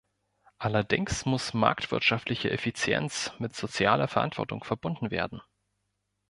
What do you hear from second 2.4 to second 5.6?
Effizienz mit sozialer Verantwortung verbunden werden.